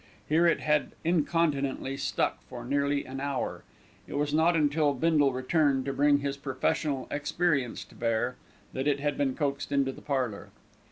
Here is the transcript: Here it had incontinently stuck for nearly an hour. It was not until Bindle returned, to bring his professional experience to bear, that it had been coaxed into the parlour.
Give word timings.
Here 0.27 0.47
it 0.47 0.61
had 0.61 0.93
incontinently 1.03 1.95
stuck 1.95 2.41
for 2.49 2.65
nearly 2.65 3.05
an 3.05 3.19
hour. 3.19 3.63
It 4.07 4.15
was 4.15 4.33
not 4.33 4.55
until 4.55 4.95
Bindle 4.95 5.31
returned, 5.31 5.85
to 5.85 5.93
bring 5.93 6.21
his 6.21 6.37
professional 6.37 7.07
experience 7.11 7.85
to 7.85 7.93
bear, 7.93 8.35
that 8.73 8.87
it 8.87 8.99
had 8.99 9.15
been 9.15 9.35
coaxed 9.35 9.71
into 9.71 9.91
the 9.91 10.01
parlour. 10.01 10.49